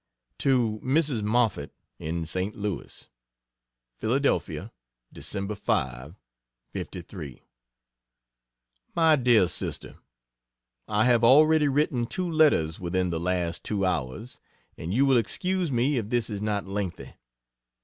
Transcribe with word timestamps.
To 0.39 0.81
Mrs. 0.83 1.21
Moffett, 1.21 1.75
in 1.99 2.25
St. 2.25 2.55
Louis: 2.55 3.07
PHILADELPHIA, 3.99 4.71
Dec. 5.13 5.55
5, 5.57 6.15
'53. 6.71 7.43
MY 8.95 9.15
DEAR 9.17 9.47
SISTER, 9.47 9.99
I 10.87 11.05
have 11.05 11.23
already 11.23 11.67
written 11.67 12.07
two 12.07 12.27
letters 12.27 12.79
within 12.79 13.11
the 13.11 13.19
last 13.19 13.63
two 13.63 13.85
hours, 13.85 14.39
and 14.75 14.91
you 14.91 15.05
will 15.05 15.17
excuse 15.17 15.71
me 15.71 15.97
if 15.97 16.09
this 16.09 16.31
is 16.31 16.41
not 16.41 16.65
lengthy. 16.65 17.13